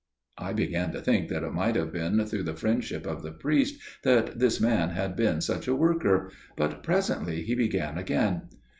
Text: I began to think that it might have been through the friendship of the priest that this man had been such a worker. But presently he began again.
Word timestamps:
I 0.39 0.53
began 0.53 0.91
to 0.93 0.99
think 0.99 1.29
that 1.29 1.43
it 1.43 1.53
might 1.53 1.75
have 1.75 1.93
been 1.93 2.25
through 2.25 2.41
the 2.41 2.55
friendship 2.55 3.05
of 3.05 3.21
the 3.21 3.29
priest 3.33 3.79
that 4.03 4.39
this 4.39 4.59
man 4.59 4.89
had 4.89 5.15
been 5.15 5.41
such 5.41 5.67
a 5.67 5.75
worker. 5.75 6.31
But 6.57 6.81
presently 6.81 7.43
he 7.43 7.53
began 7.53 7.99
again. 7.99 8.49